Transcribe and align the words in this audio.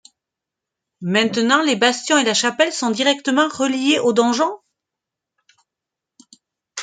Maintenant 1.03 1.61
les 1.61 1.75
bastions 1.75 2.17
et 2.17 2.23
la 2.23 2.33
chapelle 2.33 2.73
sont 2.73 2.89
directement 2.89 3.47
reliés 3.49 3.99
au 3.99 4.13
donjon? 4.13 4.51